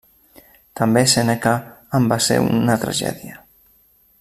[0.79, 1.53] També Sèneca
[1.99, 3.39] en va ser una tragèdia.